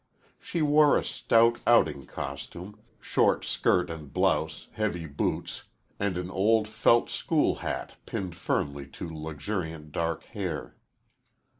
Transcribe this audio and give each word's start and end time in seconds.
She 0.39 0.63
wore 0.63 0.97
a 0.97 1.03
stout 1.03 1.61
outing 1.67 2.07
costume 2.07 2.79
short 3.01 3.45
skirt 3.45 3.91
and 3.91 4.11
blouse, 4.11 4.65
heavy 4.71 5.05
boots, 5.05 5.65
and 5.99 6.17
an 6.17 6.31
old 6.31 6.67
felt 6.67 7.11
school 7.11 7.57
hat 7.57 7.97
pinned 8.07 8.35
firmly 8.35 8.87
to 8.87 9.07
luxuriant 9.07 9.91
dark 9.91 10.23
hair. 10.23 10.75